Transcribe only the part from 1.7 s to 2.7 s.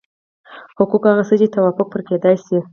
پرې کېدای شي.